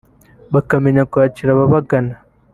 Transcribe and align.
bakamenya 0.53 1.03
kwakira 1.11 1.49
ababagana 1.53 2.13